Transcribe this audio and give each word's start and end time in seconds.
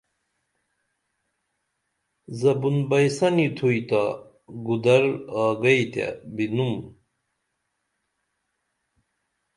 زبُن 2.39 2.75
بئیسنی 2.89 3.47
تھوئی 3.57 3.81
تا 3.89 4.03
گودر 4.65 5.03
آگئی 5.43 5.83
تیہ 5.91 6.07
بِینُم 6.35 6.73